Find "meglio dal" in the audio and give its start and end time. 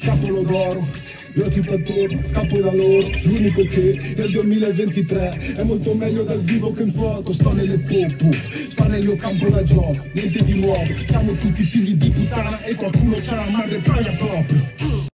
5.94-6.40